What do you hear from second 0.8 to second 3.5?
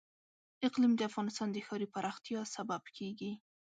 د افغانستان د ښاري پراختیا سبب کېږي.